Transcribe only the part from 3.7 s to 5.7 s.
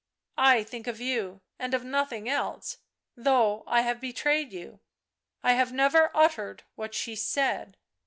have betrayed you, I